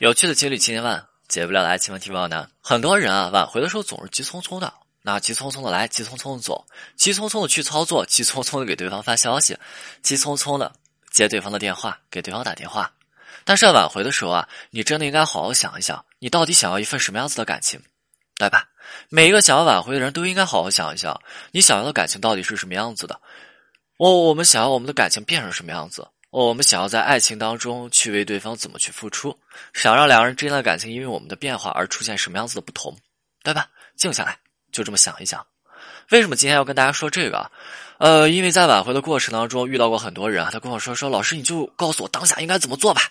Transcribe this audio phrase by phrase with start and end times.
[0.00, 2.50] 有趣的情侣千千万，解不了的爱情问题万难。
[2.62, 9.58] 很多人啊，挽回的时候总是急匆匆的，那急匆匆的来，急匆匆的走，急匆匆的去操作，急匆匆的给对方发消息，
[10.02, 10.72] 急匆匆的
[11.10, 12.90] 接对方的电话，给对方打电话。
[13.44, 17.78] 但是挽回的时候啊，你真的应该好好想一想，你到底想要一份什么样子的感情，
[18.38, 18.70] 对吧？
[19.10, 21.20] 每一个想要挽回的人都应该好好想一想，
[21.50, 23.20] 你想要的感情到底是什么样子的？
[23.98, 26.08] 我我们想要我们的感情变成什么样子？
[26.30, 29.36] 我们想要在爱情当中去为对方怎么去付出，
[29.74, 32.96] 想让两个人之间的感情因为我们的变化而出现什么样子的不同，
[33.42, 33.68] 对吧？
[33.96, 34.38] 静下来，
[34.70, 35.44] 就这么想一想。
[36.10, 37.50] 为什么今天要跟大家说这个？
[37.98, 43.02] 呃，因为在挽回的过程当中遇到过很多人啊，他跟我说说，老师你就告诉我当下应该怎么做吧，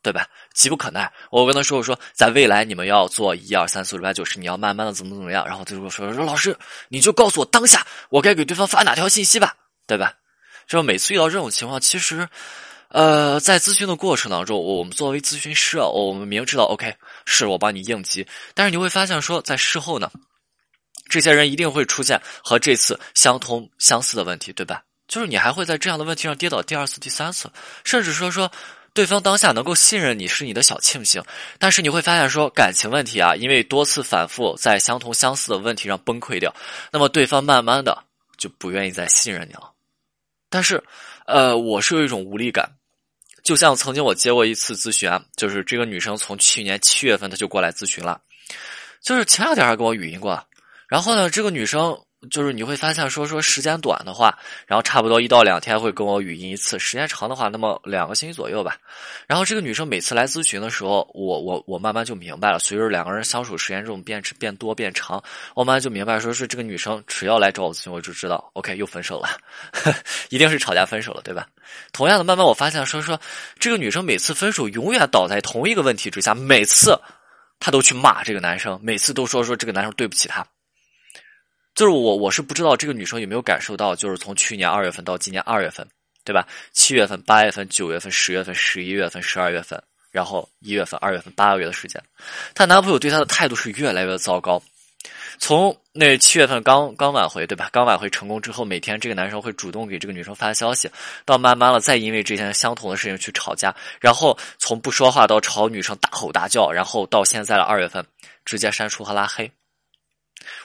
[0.00, 0.28] 对吧？
[0.54, 6.56] 急不可耐，我跟他说我说，在未来你们要做一二三四五六八九十，你要慢慢的怎么怎么样，然后他就说说老师
[6.88, 9.56] 你就告诉我当下我该给对方发哪条信息吧，
[9.88, 10.14] 对吧？
[10.70, 12.28] 就每次遇到这种情况，其实，
[12.90, 16.94] 呃，在咨询的过程当中，我们作为咨询师啊，我们明知道，OK，
[17.26, 18.24] 是我帮你应急，
[18.54, 20.08] 但是你会发现说，在事后呢，
[21.08, 24.80] 这些人一定会出现和这次相同相似的问题，对吧？
[25.08, 27.50] 就是你还会在这样的问题上跌倒第二次、第三次，
[27.84, 28.48] 甚至说说
[28.94, 31.20] 对方当下能够信任你是你的小庆幸，
[31.58, 36.54] 但是你会发现说感情问题啊，因为多次反复在相同相似的问题上崩溃掉，
[36.92, 38.04] 那么对方慢慢的
[38.38, 39.72] 就不愿意再信任你了。
[40.50, 40.82] 但是，
[41.26, 42.70] 呃，我是有一种无力感，
[43.42, 48.20] 就像曾经我接过一次咨询，就是这个女生从去年七月份她就过来咨询了，
[49.00, 50.46] 就是前两天还跟我语音过，
[50.88, 51.98] 然后呢，这个女生。
[52.28, 58.76] 就是你会发现，说说时间短的话，然后差不多一到两天会跟我语音一次；时间长的话，那么两个星期左右吧。
[59.26, 62.58] 然后这个女生每次来咨询的时候，我我我慢慢就明白了。
[62.58, 65.22] 随着两个人相处时间这种变变多变长，
[65.54, 69.28] 我慢慢就明白，说是这个女生只要来找我咨询，我就知道，OK 又分手了，
[70.28, 71.46] 一定是吵架分手了，对吧？
[71.90, 73.18] 同样的，慢慢我发现，说说
[73.58, 77.00] 这个女生每次分手永远倒在同一个问题之下，每次
[77.58, 80.46] 她都去骂这个男生，每次都说说这个男生对不起她。
[81.74, 85.86] 就是我，我是不知道这个女生有没有感受到，就是从去年二月份到今年二月份，
[86.24, 86.46] 对吧？
[86.72, 92.02] 七月份、八月份、九月份、十月份、十一月份、十二月份，然后一月份、二月份八个月的时间，
[92.54, 94.62] 她男朋友对她的态度是越来越糟糕。
[95.38, 97.70] 从那七月份刚刚挽回，对吧？
[97.72, 100.90] 刚挽回成功之后，每天这个男生会主动给这个女生发消息，
[101.24, 108.04] 到慢慢了再因为这件相同的事情去吵架，然后从不说话到朝女生大吼大叫，然后到现在的二月份，
[108.44, 109.50] 直接删除和拉黑。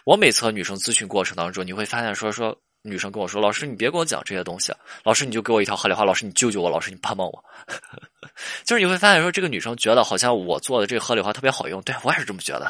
[0.03, 4.71] 我每次和女生咨询过程当中，你会发现说说女生跟我说：“老师，你别跟我讲这些东西，
[5.03, 7.45] 老师你就给我一条合理化，老师你救救我，老师你帮帮我。
[8.63, 12.65] ”就是你会发现说这个女生觉得好像我做的这个合理化特别好用，对我也是这么觉得。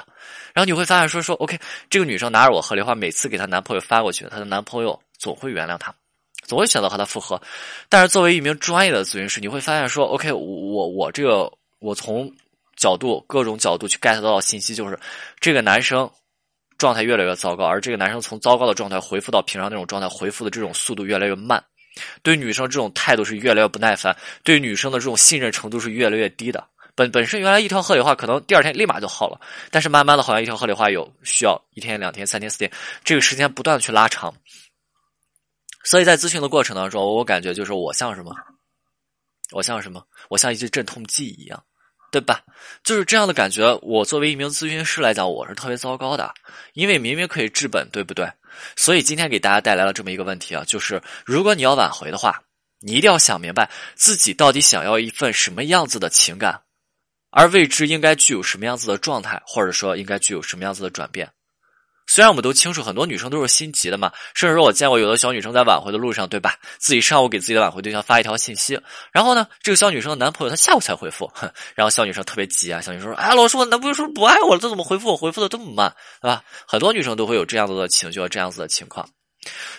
[0.54, 5.94] 然后你会发现说说 OK，这个女生拿着我合理化，每次给她男朋友发过去，她的男朋友总会原谅她，
[6.44, 7.42] 总会选择和她复合。
[7.90, 12.32] 但是作为一名专业的咨询师，你会发现说 OK，我我这个我从
[12.78, 14.98] 角度各种角度去 get 到信息，就是
[15.42, 16.10] 这个男生。
[16.78, 21.64] 状态越来越糟糕，而这个男生从糟糕的状态恢复到平常那种状态，恢复的这种速度越来越慢，
[22.22, 26.68] 对女生这种态度是越来越不耐烦，对女生的这种信任程度是越来越低的。
[26.96, 32.72] 本本身原来一条合理化可能第二天立马就好了，但是慢慢的好像一条合理化有需要一天、两天、三天、四天，
[33.04, 34.34] 这个时间不断的去拉长。
[35.84, 38.34] 所以在咨询的过程当中，我感觉就是我像什么？
[39.52, 40.02] 我像什么？
[40.30, 41.64] 我像一支镇痛剂一样。
[42.16, 42.42] 对吧？
[42.82, 43.78] 就是这样的感觉。
[43.82, 46.34] 我作为一名咨询师来讲，我是特别糟糕的，
[46.72, 48.26] 因为明明可以治本，对不对？
[48.78, 52.42] 所以今天给大家带来了这么一个问题啊，就是如果你要挽回的话，
[52.80, 56.62] 你一定要想明白自己到底想要一份什么样子的情感，
[57.32, 61.30] 而未知应该具有什么样子的状态，或者说应该具有什么样子的转变。
[62.08, 66.56] 虽然我们都清楚，很多女生都是心急的嘛，甚至说我见过有的小女生在挽回的路上，对吧？
[66.78, 68.80] 自己上午给自己的挽回对象发一条信息，
[69.12, 71.32] 然后呢，这个小女生的男朋友他下午才回复，
[71.76, 75.18] 然后小女生特别急啊，小女生说：“哎，老师，我男朋友说不爱我了，他怎么回复我？
[75.18, 79.10] 回复的这么慢，对吧？”很多女生都会有这样子的情绪和这样子的情况，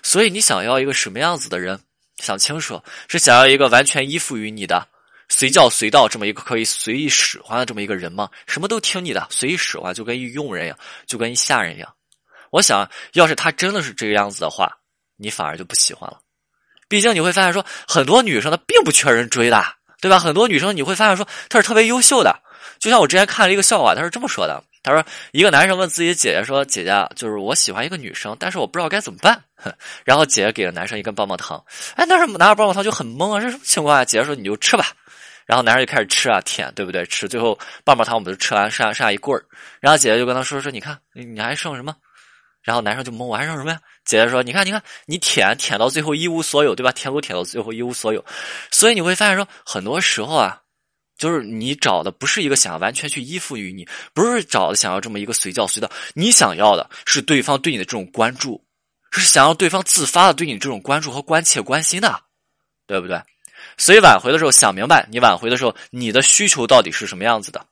[0.02, 1.80] 所以你想要一个什么样子的人？
[2.22, 4.88] 想清楚，是想要一个完全依附于你的、
[5.28, 8.30] 随叫随到这么一个可以随意使唤的这么一个人吗？
[8.46, 11.92] 什么都听你的，随意使唤，就跟一佣人一样，就跟一下人一样。
[12.50, 14.70] 我想要是他真的是这个样子的话，
[15.16, 16.18] 你反而就不喜欢了。
[16.88, 19.64] 毕竟你会发现说，很多女生她并不缺人追的，
[20.00, 20.18] 对吧？
[20.18, 22.38] 很多女生你会发现说，她是特别优秀的。
[22.78, 25.02] 就像我之前看了一个笑话，他是这么说的：他说，
[25.32, 29.42] 一个男生问自己姐姐说：“姐姐，就是我喜欢一个女生，但是我不知道该怎么办。
[30.04, 31.64] ”然后姐姐给了男生一根棒棒糖。
[31.94, 34.04] 哎，那是拿着棒棒糖就很懵啊，这什么情况啊？
[34.04, 34.88] 姐姐说：“你就吃吧。”
[35.46, 37.04] 然后男生就开始吃啊，舔，对不对？
[37.06, 39.42] 吃，最后棒棒糖我们就吃完，剩下剩下一棍儿。
[39.80, 41.96] 然后姐姐就跟他说：“说你看，你还剩什么？”
[42.66, 43.80] 然后男生就懵，我还剩什么呀？
[44.04, 46.90] 姐姐说：“你看，你看，你舔舔到最后一无所有，对吧？
[46.90, 48.24] 舔狗舔到最后一无所有。
[48.72, 50.60] 所以你会发现说，很多时候啊，
[51.16, 58.60] 就是你找的不是一个想要完全去依附于你，不是找的想要这么一个随叫随到，你想要的是对方对你的这种关注，
[59.12, 62.20] 是想要对方自发的对你这种关注和关切关心的，
[62.88, 63.22] 对不对？
[63.78, 67.64] 所以挽回的时候想明白，你挽回的时候你的需求到底是什么样子的，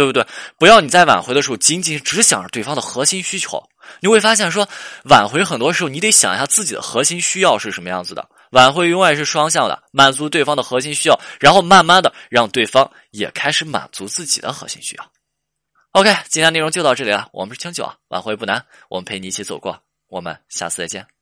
[0.00, 0.26] 对不对？
[0.58, 3.62] 不要你在挽回的时候仅仅只想着对方的核心需求，
[4.00, 4.66] 你会发现说
[5.04, 8.26] 挽回很多时候你得想一下自己的核心需要是什么样子的。
[8.52, 15.12] 挽回永远是双向的，满足对方的核心需要，然后慢慢的让对方也开始满足自己的核心需要。
[15.92, 17.28] OK，今天内容就到这里了。
[17.32, 19.78] 我们是清酒啊，挽回不难，我们陪你一起走过。
[20.08, 21.19] 我们下次再见。